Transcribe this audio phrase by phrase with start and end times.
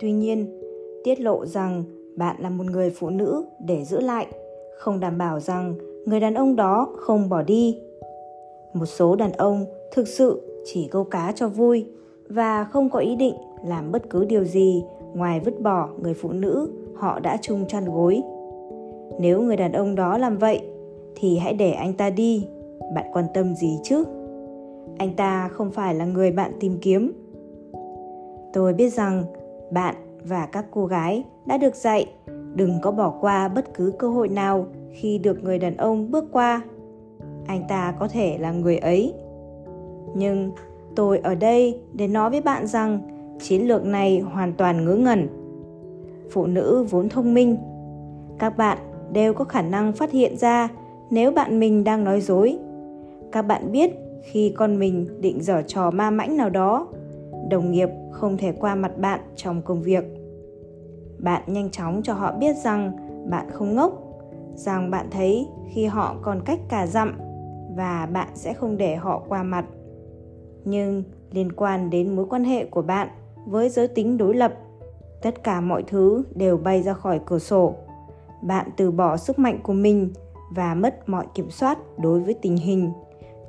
[0.00, 0.46] Tuy nhiên,
[1.04, 1.84] tiết lộ rằng
[2.16, 4.26] bạn là một người phụ nữ để giữ lại,
[4.78, 5.74] không đảm bảo rằng
[6.06, 7.78] người đàn ông đó không bỏ đi.
[8.72, 11.86] Một số đàn ông thực sự chỉ câu cá cho vui
[12.28, 13.34] và không có ý định
[13.64, 14.84] làm bất cứ điều gì
[15.14, 18.22] ngoài vứt bỏ người phụ nữ họ đã chung chăn gối.
[19.20, 20.60] Nếu người đàn ông đó làm vậy
[21.14, 22.46] thì hãy để anh ta đi,
[22.94, 24.04] bạn quan tâm gì chứ?
[24.98, 27.12] Anh ta không phải là người bạn tìm kiếm.
[28.52, 29.24] Tôi biết rằng
[29.72, 32.06] bạn và các cô gái đã được dạy,
[32.54, 36.24] đừng có bỏ qua bất cứ cơ hội nào khi được người đàn ông bước
[36.32, 36.62] qua.
[37.46, 39.14] Anh ta có thể là người ấy.
[40.14, 40.52] Nhưng
[40.96, 43.00] tôi ở đây để nói với bạn rằng
[43.40, 45.28] chiến lược này hoàn toàn ngớ ngẩn
[46.30, 47.56] phụ nữ vốn thông minh
[48.38, 48.78] các bạn
[49.12, 50.68] đều có khả năng phát hiện ra
[51.10, 52.58] nếu bạn mình đang nói dối
[53.32, 53.90] các bạn biết
[54.22, 56.86] khi con mình định dở trò ma mãnh nào đó
[57.50, 60.04] đồng nghiệp không thể qua mặt bạn trong công việc.
[61.18, 62.92] Bạn nhanh chóng cho họ biết rằng
[63.30, 63.92] bạn không ngốc,
[64.54, 67.18] rằng bạn thấy khi họ còn cách cả dặm
[67.76, 69.64] và bạn sẽ không để họ qua mặt.
[70.64, 73.08] Nhưng liên quan đến mối quan hệ của bạn
[73.46, 74.54] với giới tính đối lập,
[75.22, 77.74] tất cả mọi thứ đều bay ra khỏi cửa sổ.
[78.42, 80.12] Bạn từ bỏ sức mạnh của mình
[80.50, 82.92] và mất mọi kiểm soát đối với tình hình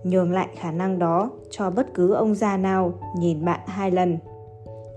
[0.03, 4.17] nhường lại khả năng đó cho bất cứ ông già nào nhìn bạn hai lần.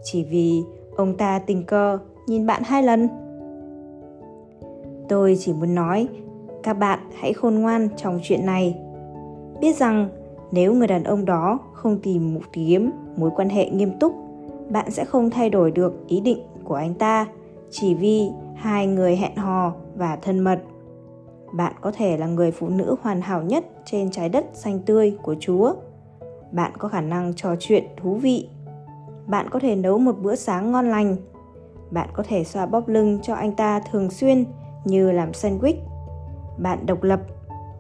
[0.03, 0.63] Chỉ vì
[0.97, 3.09] ông ta tình cờ nhìn bạn hai lần.
[5.09, 6.09] Tôi chỉ muốn nói,
[6.63, 8.79] các bạn hãy khôn ngoan trong chuyện này.
[9.61, 10.09] Biết rằng
[10.53, 14.15] nếu người đàn ông đó không tìm một kiếm, mối quan hệ nghiêm túc,
[14.71, 17.27] bạn sẽ không thay đổi được ý định của anh ta
[17.71, 20.59] chỉ vì hai người hẹn hò và thân mật.
[21.53, 25.17] Bạn có thể là người phụ nữ hoàn hảo nhất trên trái đất xanh tươi
[25.23, 25.75] của chúa.
[26.53, 28.49] Bạn có khả năng trò chuyện thú vị.
[29.27, 31.17] Bạn có thể nấu một bữa sáng ngon lành.
[31.91, 34.45] Bạn có thể xoa bóp lưng cho anh ta thường xuyên
[34.85, 35.77] như làm sandwich.
[36.59, 37.21] Bạn độc lập,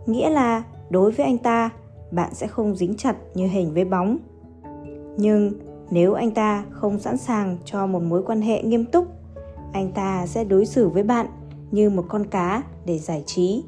[0.06, 1.70] nghĩa là đối với anh ta,
[2.10, 4.19] bạn sẽ không dính chặt như hình với bóng.
[5.16, 5.53] Nhưng
[5.91, 9.06] nếu anh ta không sẵn sàng cho một mối quan hệ nghiêm túc,
[9.72, 11.26] anh ta sẽ đối xử với bạn
[11.70, 13.64] như một con cá để giải trí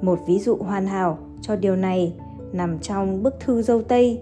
[0.00, 2.12] một ví dụ hoàn hảo cho điều này
[2.52, 4.20] nằm trong bức thư dâu tây.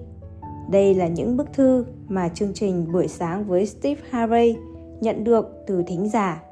[0.71, 4.57] Đây là những bức thư mà chương trình buổi sáng với steve harvey
[5.01, 6.43] nhận được từ thính giả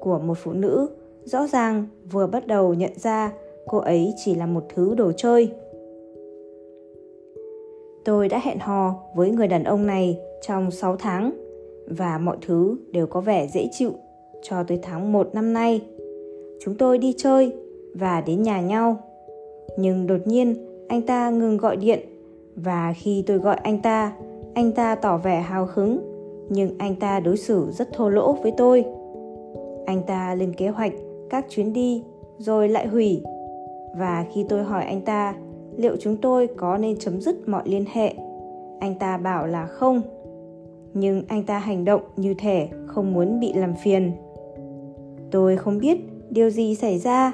[0.00, 0.88] của một phụ nữ.
[1.24, 3.32] Rõ ràng vừa bắt đầu nhận ra
[3.66, 5.52] cô ấy chỉ là một thứ đồ chơi.
[8.04, 11.32] Tôi đã hẹn hò với người đàn ông này trong 6 tháng
[11.86, 13.92] và mọi thứ đều có vẻ dễ chịu
[14.42, 15.80] cho tới tháng 1 năm nay.
[16.64, 17.52] Chúng tôi đi chơi
[17.94, 18.96] và đến nhà nhau.
[19.76, 20.54] Nhưng đột nhiên
[20.88, 22.00] anh ta ngừng gọi điện
[22.56, 24.16] và khi tôi gọi anh ta,
[24.54, 25.98] anh ta tỏ vẻ hào hứng
[26.48, 28.84] nhưng anh ta đối xử rất thô lỗ với tôi.
[29.86, 30.92] Anh ta lên kế hoạch
[31.30, 32.02] các chuyến đi
[32.38, 33.22] rồi lại hủy.
[33.96, 35.34] Và khi tôi hỏi anh ta
[35.76, 38.14] liệu chúng tôi có nên chấm dứt mọi liên hệ
[38.80, 40.02] anh ta bảo là không
[40.94, 44.12] nhưng anh ta hành động như thể không muốn bị làm phiền
[45.30, 45.98] tôi không biết
[46.30, 47.32] điều gì xảy ra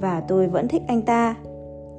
[0.00, 1.36] và tôi vẫn thích anh ta.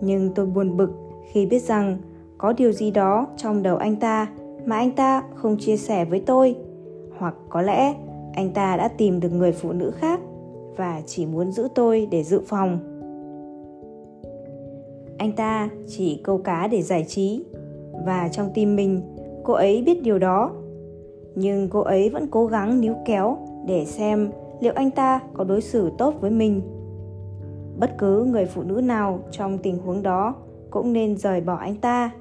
[0.01, 0.89] Nhưng tôi buồn bực
[1.31, 1.97] khi biết rằng
[2.37, 4.27] có điều gì đó trong đầu anh ta
[4.65, 6.55] mà anh ta không chia sẻ với tôi.
[7.17, 7.93] Hoặc có lẽ
[8.33, 10.19] anh ta đã tìm được người phụ nữ khác
[10.77, 12.79] và chỉ muốn giữ tôi để dự phòng.
[15.17, 17.45] Anh ta chỉ câu cá để giải trí
[18.05, 19.01] và trong tim mình,
[19.43, 20.51] cô ấy biết điều đó.
[21.35, 23.37] Nhưng cô ấy vẫn cố gắng níu kéo
[23.67, 26.61] để xem liệu anh ta có đối xử tốt với mình
[27.79, 30.35] bất cứ người phụ nữ nào trong tình huống đó
[30.69, 32.11] cũng nên rời bỏ anh ta.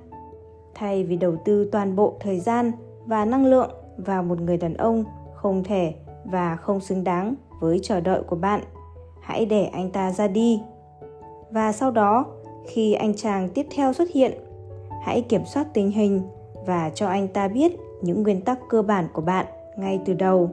[0.75, 2.73] Thay vì đầu tư toàn bộ thời gian
[3.07, 5.95] và năng lượng vào một người đàn ông không thể
[6.25, 8.61] và không xứng đáng với chờ đợi của bạn,
[9.21, 10.61] hãy để anh ta ra đi.
[11.51, 12.25] Và sau đó,
[12.67, 14.33] khi anh chàng tiếp theo xuất hiện,
[15.03, 16.23] hãy kiểm soát tình hình
[16.67, 20.51] và cho anh ta biết những nguyên tắc cơ bản của bạn ngay từ đầu.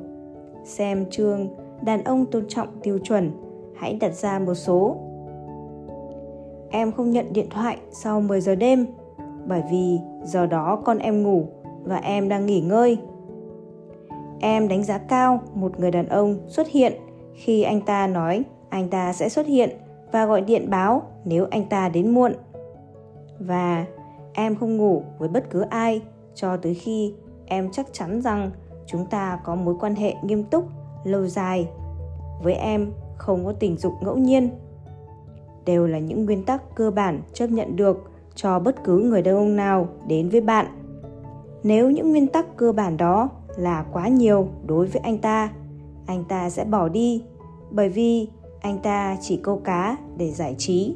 [0.63, 1.47] Xem chương
[1.81, 3.31] đàn ông tôn trọng tiêu chuẩn
[3.83, 4.97] hãy đặt ra một số
[6.69, 8.85] em không nhận điện thoại sau 10 giờ đêm
[9.45, 11.45] bởi vì giờ đó con em ngủ
[11.83, 12.97] và em đang nghỉ ngơi
[14.39, 16.93] em đánh giá cao một người đàn ông xuất hiện
[17.33, 19.69] khi anh ta nói anh ta sẽ xuất hiện
[20.11, 22.33] và gọi điện báo nếu anh ta đến muộn.
[23.39, 23.85] Và
[24.33, 26.01] em không ngủ với bất cứ ai
[26.35, 27.13] cho tới khi
[27.45, 28.51] em chắc chắn rằng
[28.85, 30.65] chúng ta có mối quan hệ nghiêm túc,
[31.03, 31.67] lâu dài.
[32.43, 34.49] Với em không có tình dục ngẫu nhiên.
[35.65, 39.35] Đều là những nguyên tắc cơ bản chấp nhận được cho bất cứ người đàn
[39.35, 40.65] ông nào đến với bạn.
[41.63, 45.51] Nếu những nguyên tắc cơ bản đó là quá nhiều đối với anh ta
[46.05, 47.23] anh ta sẽ bỏ đi,
[47.71, 48.27] bởi vì
[48.61, 50.95] anh ta chỉ câu cá để giải trí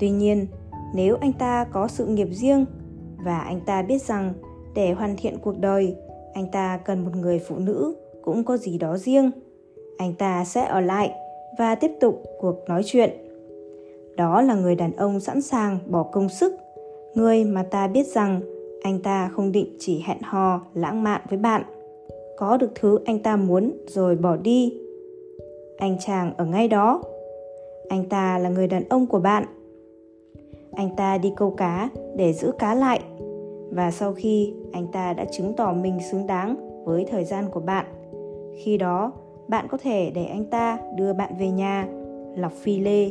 [0.00, 0.46] tuy nhiên,
[0.94, 2.64] nếu anh ta có sự nghiệp riêng
[3.24, 4.32] và anh ta biết rằng
[4.74, 5.96] để hoàn thiện cuộc đời,
[6.34, 9.30] anh ta cần một người phụ nữ cũng có gì đó riêng
[10.00, 11.12] anh ta sẽ ở lại
[11.58, 13.10] và tiếp tục cuộc nói chuyện.
[14.16, 16.54] Đó là người đàn ông sẵn sàng bỏ công sức.
[17.14, 18.40] Người mà ta biết rằng
[18.82, 21.62] anh ta không định chỉ hẹn hò, lãng mạn với bạn.
[22.36, 24.80] Có được thứ anh ta muốn rồi bỏ đi.
[25.78, 27.02] Anh chàng ở ngay đó.
[27.88, 29.44] Anh ta là người đàn ông của bạn.
[30.72, 33.00] Anh ta đi câu cá để giữ cá lại.
[33.70, 37.60] Và sau khi anh ta đã chứng tỏ mình xứng đáng với thời gian của
[37.60, 37.86] bạn,
[38.64, 39.12] khi đó
[39.50, 41.88] bạn có thể để anh ta đưa bạn về nhà,
[42.36, 43.10] lọc phi lê,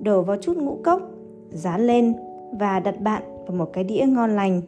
[0.00, 1.02] đổ vào chút ngũ cốc,
[1.50, 2.14] dán lên
[2.52, 4.60] và đặt bạn vào một cái đĩa ngon lành.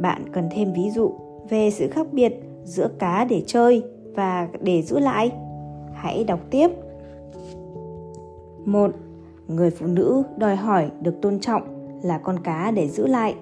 [0.00, 1.12] Bạn cần thêm ví dụ
[1.48, 2.34] về sự khác biệt
[2.64, 3.82] giữa cá để chơi
[4.14, 5.32] và để giữ lại.
[5.92, 6.70] Hãy đọc tiếp.
[8.64, 8.90] Một,
[9.48, 11.62] người phụ nữ đòi hỏi được tôn trọng
[12.02, 13.34] là con cá để giữ lại.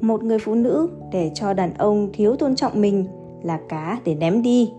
[0.00, 3.04] Một người phụ nữ để cho đàn ông thiếu tôn trọng mình
[3.42, 4.72] là cá để ném đi.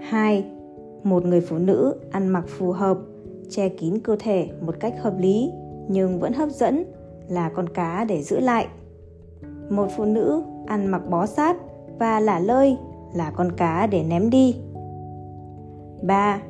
[0.00, 0.44] 2.
[1.02, 2.98] Một người phụ nữ ăn mặc phù hợp,
[3.50, 5.52] che kín cơ thể một cách hợp lý
[5.88, 6.84] nhưng vẫn hấp dẫn
[7.28, 8.66] là con cá để giữ lại.
[9.70, 11.56] Một phụ nữ ăn mặc bó sát
[11.98, 12.76] và lả lơi
[13.14, 14.56] là con cá để ném đi.
[16.02, 16.42] 3.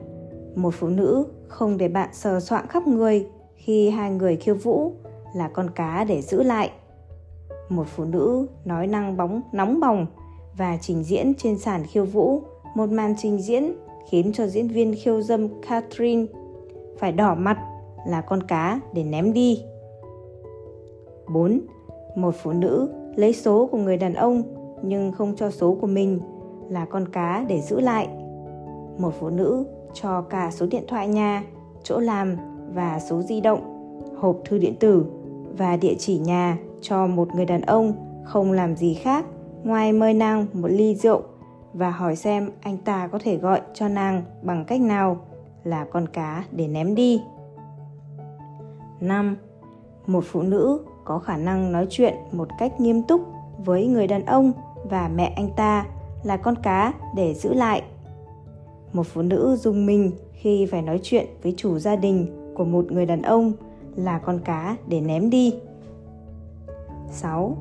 [0.54, 4.92] Một phụ nữ không để bạn sờ soạng khắp người khi hai người khiêu vũ
[5.34, 6.70] là con cá để giữ lại.
[7.68, 10.06] Một phụ nữ nói năng bóng nóng bỏng
[10.56, 12.42] và trình diễn trên sàn khiêu vũ
[12.78, 13.72] một màn trình diễn
[14.10, 16.26] khiến cho diễn viên khiêu dâm Catherine
[16.98, 17.58] phải đỏ mặt
[18.06, 19.62] là con cá để ném đi.
[21.32, 21.60] 4.
[22.16, 24.42] Một phụ nữ lấy số của người đàn ông
[24.82, 26.20] nhưng không cho số của mình
[26.68, 28.08] là con cá để giữ lại.
[28.98, 29.64] Một phụ nữ
[29.94, 31.44] cho cả số điện thoại nhà,
[31.82, 32.36] chỗ làm
[32.74, 33.60] và số di động,
[34.16, 35.04] hộp thư điện tử
[35.56, 37.92] và địa chỉ nhà cho một người đàn ông
[38.24, 39.24] không làm gì khác
[39.64, 41.22] ngoài mời nàng một ly rượu
[41.78, 45.20] và hỏi xem anh ta có thể gọi cho nàng bằng cách nào
[45.64, 47.22] là con cá để ném đi.
[49.00, 49.36] 5.
[50.06, 53.20] Một phụ nữ có khả năng nói chuyện một cách nghiêm túc
[53.64, 54.52] với người đàn ông
[54.84, 55.86] và mẹ anh ta
[56.22, 57.82] là con cá để giữ lại.
[58.92, 62.92] Một phụ nữ dùng mình khi phải nói chuyện với chủ gia đình của một
[62.92, 63.52] người đàn ông
[63.96, 65.54] là con cá để ném đi.
[67.10, 67.56] 6.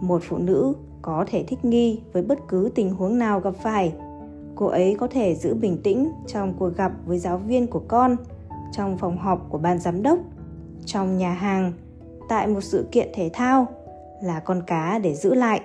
[0.00, 0.74] Một phụ nữ
[1.04, 3.92] có thể thích nghi với bất cứ tình huống nào gặp phải.
[4.54, 8.16] Cô ấy có thể giữ bình tĩnh trong cuộc gặp với giáo viên của con,
[8.72, 10.18] trong phòng họp của ban giám đốc,
[10.84, 11.72] trong nhà hàng,
[12.28, 13.66] tại một sự kiện thể thao
[14.22, 15.60] là con cá để giữ lại.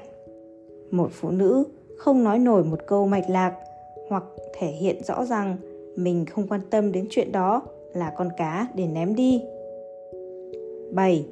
[0.91, 1.63] Một phụ nữ
[1.97, 3.53] không nói nổi một câu mạch lạc
[4.09, 4.23] hoặc
[4.59, 5.57] thể hiện rõ rằng
[5.95, 7.61] mình không quan tâm đến chuyện đó
[7.93, 9.43] là con cá để ném đi.
[10.93, 11.25] 7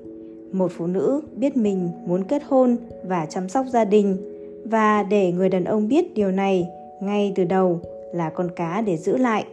[0.51, 4.17] một phụ nữ biết mình muốn kết hôn và chăm sóc gia đình
[4.65, 6.67] và để người đàn ông biết điều này,
[7.01, 7.79] ngay từ đầu
[8.13, 9.45] là con cá để giữ lại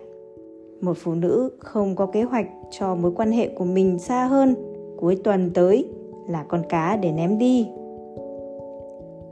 [0.81, 4.55] một phụ nữ không có kế hoạch cho mối quan hệ của mình xa hơn,
[4.97, 5.89] cuối tuần tới
[6.29, 7.67] là con cá để ném đi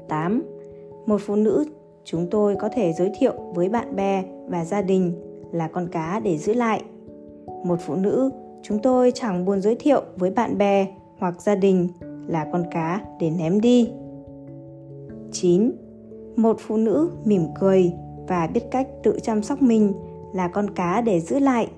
[0.08, 0.42] 8.
[1.06, 1.64] Một phụ nữ
[2.04, 5.12] chúng tôi có thể giới thiệu với bạn bè và gia đình
[5.52, 6.82] là con cá để giữ lại.
[7.64, 8.30] Một phụ nữ
[8.62, 10.86] chúng tôi chẳng buồn giới thiệu với bạn bè
[11.22, 11.88] hoặc gia đình
[12.26, 13.90] là con cá để ném đi.
[15.32, 15.70] 9.
[16.36, 17.92] Một phụ nữ mỉm cười
[18.28, 19.92] và biết cách tự chăm sóc mình
[20.34, 21.68] là con cá để giữ lại.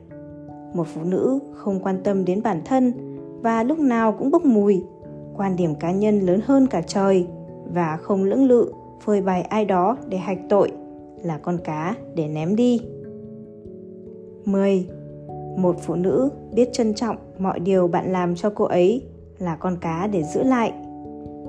[0.74, 2.92] Một phụ nữ không quan tâm đến bản thân
[3.42, 4.84] và lúc nào cũng bốc mùi,
[5.36, 7.26] quan điểm cá nhân lớn hơn cả trời
[7.72, 10.72] và không lưỡng lự phơi bày ai đó để hạch tội
[11.22, 12.80] là con cá để ném đi.
[14.44, 14.88] 10.
[15.56, 19.02] Một phụ nữ biết trân trọng mọi điều bạn làm cho cô ấy
[19.44, 20.72] là con cá để giữ lại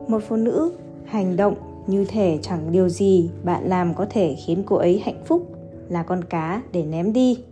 [0.08, 0.72] một phụ nữ
[1.06, 1.56] hành động
[1.88, 5.52] như thể chẳng điều gì bạn làm có thể khiến cô ấy hạnh phúc
[5.90, 7.44] là con cá để ném đi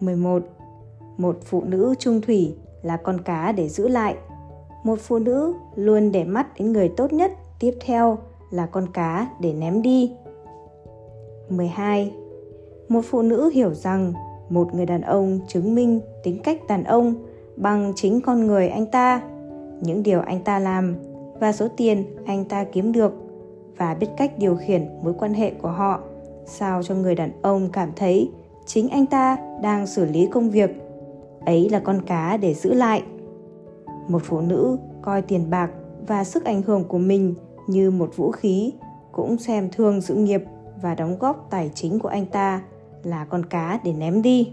[0.00, 0.42] 11.
[1.16, 4.16] Một phụ nữ trung thủy là con cá để giữ lại.
[4.84, 8.18] Một phụ nữ luôn để mắt đến người tốt nhất tiếp theo
[8.50, 10.12] là con cá để ném đi.
[11.48, 12.12] 12.
[12.88, 14.12] Một phụ nữ hiểu rằng
[14.48, 17.14] một người đàn ông chứng minh tính cách đàn ông
[17.56, 19.22] bằng chính con người anh ta,
[19.80, 20.96] những điều anh ta làm
[21.40, 23.12] và số tiền anh ta kiếm được
[23.76, 26.00] và biết cách điều khiển mối quan hệ của họ
[26.46, 28.30] sao cho người đàn ông cảm thấy
[28.66, 30.70] chính anh ta đang xử lý công việc.
[31.46, 33.02] Ấy là con cá để giữ lại.
[34.08, 35.70] Một phụ nữ coi tiền bạc
[36.06, 37.34] và sức ảnh hưởng của mình
[37.66, 38.72] như một vũ khí
[39.12, 40.44] cũng xem thương sự nghiệp
[40.82, 42.62] và đóng góp tài chính của anh ta
[43.02, 44.52] là con cá để ném đi.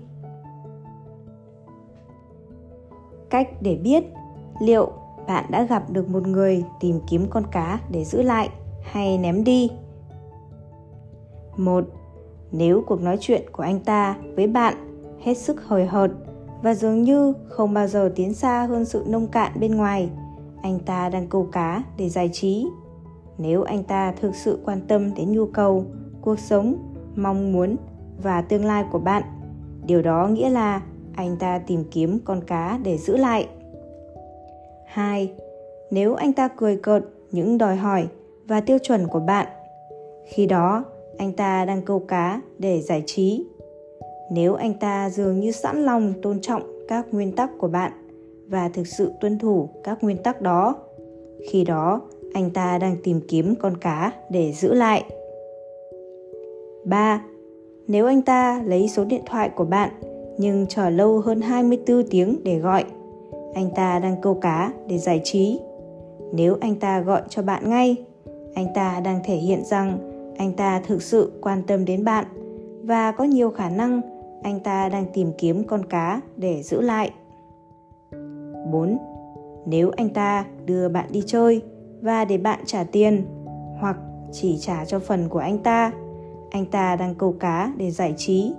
[3.29, 4.03] Cách để biết
[4.61, 4.91] liệu
[5.27, 8.49] bạn đã gặp được một người tìm kiếm con cá để giữ lại
[8.83, 9.71] hay ném đi.
[11.57, 11.83] Một,
[12.51, 14.73] nếu cuộc nói chuyện của anh ta với bạn
[15.23, 16.11] hết sức hời hợt
[16.61, 20.09] và dường như không bao giờ tiến xa hơn sự nông cạn bên ngoài,
[20.61, 22.67] anh ta đang câu cá để giải trí.
[23.37, 25.85] Nếu anh ta thực sự quan tâm đến nhu cầu,
[26.21, 26.75] cuộc sống,
[27.15, 27.75] mong muốn
[28.23, 29.23] và tương lai của bạn,
[29.85, 30.81] điều đó nghĩa là
[31.19, 33.47] anh ta tìm kiếm con cá để giữ lại
[34.85, 35.31] 2.
[35.91, 38.07] Nếu anh ta cười cợt những đòi hỏi
[38.47, 39.47] và tiêu chuẩn của bạn,
[40.25, 40.83] khi đó
[41.17, 43.45] anh ta đang câu cá để giải trí.
[44.31, 47.91] Nếu anh ta dường như sẵn lòng tôn trọng các nguyên tắc của bạn
[48.47, 50.75] và thực sự tuân thủ các nguyên tắc đó,
[51.51, 52.01] khi đó
[52.33, 55.03] anh ta đang tìm kiếm con cá để giữ lại.
[56.85, 57.23] 3.
[57.87, 59.89] Nếu anh ta lấy số điện thoại của bạn
[60.39, 62.85] nhưng chờ lâu hơn 24 tiếng để gọi,
[63.53, 65.59] anh ta đang câu cá để giải trí.
[66.33, 67.95] Nếu anh ta gọi cho bạn ngay,
[68.53, 69.97] anh ta đang thể hiện rằng
[70.37, 72.25] anh ta thực sự quan tâm đến bạn
[72.83, 74.01] và có nhiều khả năng
[74.43, 77.11] anh ta đang tìm kiếm con cá để giữ lại.
[78.71, 78.97] 4.
[79.65, 81.61] Nếu anh ta đưa bạn đi chơi
[82.01, 83.25] và để bạn trả tiền
[83.79, 83.97] hoặc
[84.31, 85.91] chỉ trả cho phần của anh ta,
[86.51, 88.53] anh ta đang câu cá để giải trí.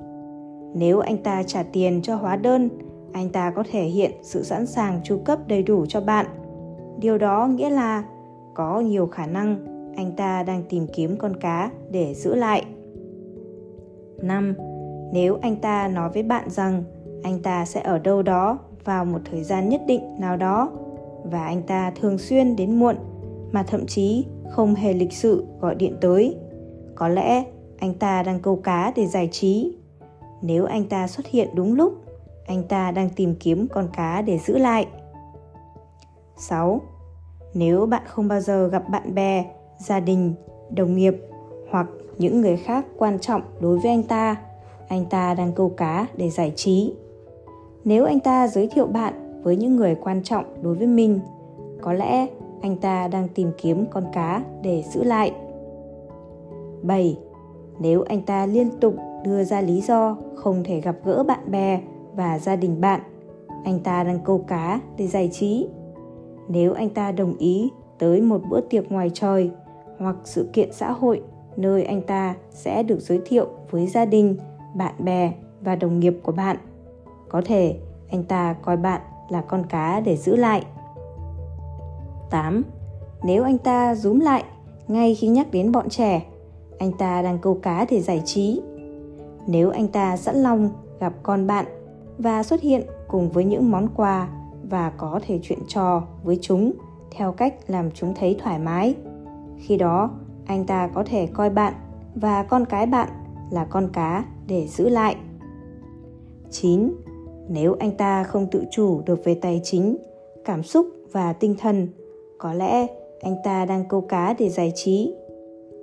[0.75, 2.69] Nếu anh ta trả tiền cho hóa đơn,
[3.13, 6.27] anh ta có thể hiện sự sẵn sàng chu cấp đầy đủ cho bạn.
[6.99, 8.05] Điều đó nghĩa là
[8.55, 9.57] có nhiều khả năng
[9.97, 12.65] anh ta đang tìm kiếm con cá để giữ lại.
[14.23, 14.55] 5.
[15.13, 16.85] Nếu anh ta nói với bạn rằng
[17.23, 20.71] anh ta sẽ ở đâu đó vào một thời gian nhất định nào đó
[21.25, 22.97] và anh ta thường xuyên đến muộn
[23.53, 26.37] mà thậm chí không hề lịch sự gọi điện tới.
[26.95, 27.45] Có lẽ
[27.79, 29.77] anh ta đang câu cá để giải trí.
[30.43, 31.93] Nếu anh ta xuất hiện đúng lúc,
[32.47, 34.87] anh ta đang tìm kiếm con cá để giữ lại.
[36.37, 36.81] 6.
[37.55, 39.45] Nếu bạn không bao giờ gặp bạn bè,
[39.79, 40.35] gia đình,
[40.71, 41.17] đồng nghiệp
[41.71, 41.87] hoặc
[42.19, 44.37] những người khác quan trọng đối với anh ta,
[44.89, 46.95] anh ta đang câu cá để giải trí.
[47.85, 51.21] Nếu anh ta giới thiệu bạn với những người quan trọng đối với mình,
[51.83, 52.27] có lẽ
[52.63, 55.33] anh ta đang tìm kiếm con cá để giữ lại.
[56.83, 57.19] 7.
[57.79, 58.95] Nếu anh ta liên tục
[59.25, 61.81] đưa ra lý do không thể gặp gỡ bạn bè
[62.15, 63.01] và gia đình bạn,
[63.65, 65.67] anh ta đang câu cá để giải trí.
[66.49, 69.51] Nếu anh ta đồng ý tới một bữa tiệc ngoài trời
[69.99, 71.23] hoặc sự kiện xã hội
[71.57, 74.37] nơi anh ta sẽ được giới thiệu với gia đình,
[74.75, 76.57] bạn bè và đồng nghiệp của bạn,
[77.29, 77.77] có thể
[78.11, 80.65] anh ta coi bạn là con cá để giữ lại.
[82.31, 82.63] 8.
[83.23, 84.45] Nếu anh ta rúm lại
[84.89, 86.23] ngay khi nhắc đến bọn trẻ,
[86.79, 88.61] anh ta đang câu cá để giải trí.
[89.47, 90.71] Nếu anh ta sẵn lòng
[91.01, 91.67] gặp con bạn
[92.19, 94.29] và xuất hiện cùng với những món quà
[94.71, 96.73] và có thể chuyện trò với chúng
[97.11, 98.95] theo cách làm chúng thấy thoải mái.
[99.59, 100.11] Khi đó,
[100.47, 101.75] anh ta có thể coi bạn
[102.15, 103.09] và con cái bạn
[103.51, 105.17] là con cá để giữ lại.
[106.51, 106.93] 9.
[107.49, 109.97] Nếu anh ta không tự chủ được về tài chính,
[110.45, 111.89] cảm xúc và tinh thần,
[112.39, 112.87] có lẽ
[113.21, 115.15] anh ta đang câu cá để giải trí.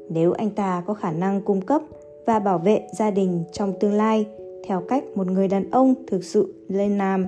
[0.09, 1.81] Nếu anh ta có khả năng cung cấp
[2.27, 4.25] và bảo vệ gia đình trong tương lai
[4.67, 7.27] theo cách một người đàn ông thực sự lên làm,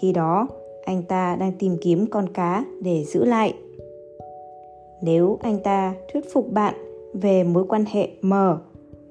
[0.00, 0.48] thì đó
[0.84, 3.54] anh ta đang tìm kiếm con cá để giữ lại.
[5.02, 6.74] Nếu anh ta thuyết phục bạn
[7.14, 8.58] về mối quan hệ mở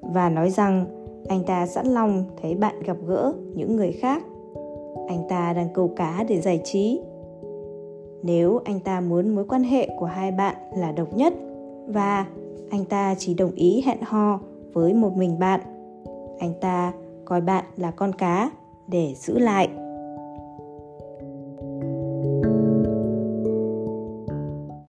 [0.00, 0.86] và nói rằng
[1.28, 4.22] anh ta sẵn lòng thấy bạn gặp gỡ những người khác,
[5.08, 7.00] anh ta đang câu cá để giải trí
[8.22, 11.34] nếu anh ta muốn mối quan hệ của hai bạn là độc nhất
[11.86, 12.26] và
[12.70, 14.40] anh ta chỉ đồng ý hẹn hò
[14.72, 15.60] với một mình bạn.
[16.38, 16.92] Anh ta
[17.24, 18.50] coi bạn là con cá
[18.86, 19.87] để giữ lại.